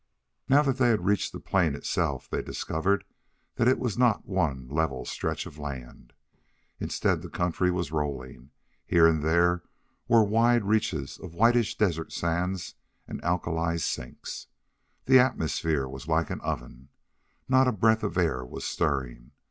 [0.49, 3.03] Now that they had reached the plain itself, they discovered
[3.57, 6.13] that it was not one level stretch of land.
[6.79, 8.49] Instead, the country was rolling;
[8.83, 9.61] here and there
[10.07, 12.73] were wide reaches of whitish desert sands
[13.07, 14.47] and alkali sinks.
[15.05, 16.89] The atmosphere was like an oven.
[17.47, 19.29] Not a breath of air was stirring.